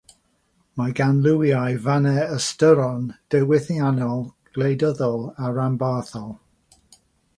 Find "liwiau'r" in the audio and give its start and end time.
1.25-1.75